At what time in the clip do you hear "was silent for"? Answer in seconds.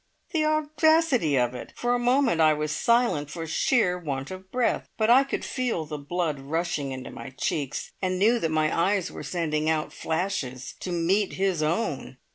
2.55-3.45